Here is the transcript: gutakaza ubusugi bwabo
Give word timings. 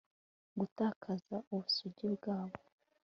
gutakaza 0.59 1.35
ubusugi 1.51 2.05
bwabo 2.15 2.57